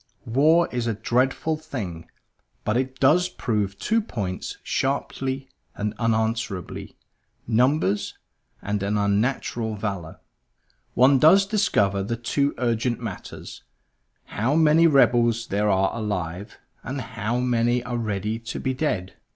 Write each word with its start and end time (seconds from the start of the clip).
War 0.25 0.67
is 0.71 0.87
a 0.87 0.95
dreadful 0.95 1.57
thing; 1.57 2.09
but 2.65 2.75
it 2.75 2.99
does 2.99 3.29
prove 3.29 3.77
two 3.77 4.01
points 4.01 4.57
sharply 4.63 5.47
and 5.75 5.93
unanswerably 5.99 6.95
numbers, 7.47 8.17
and 8.63 8.81
an 8.81 8.97
unnatural 8.97 9.75
valor. 9.75 10.19
One 10.95 11.19
does 11.19 11.45
discover 11.45 12.01
the 12.01 12.17
two 12.17 12.55
urgent 12.57 12.99
matters; 12.99 13.61
how 14.25 14.55
many 14.55 14.87
rebels 14.87 15.45
there 15.45 15.69
are 15.69 15.95
alive, 15.95 16.57
and 16.81 16.99
how 16.99 17.37
many 17.37 17.83
are 17.83 17.97
ready 17.97 18.39
to 18.39 18.59
be 18.59 18.73
dead. 18.73 19.13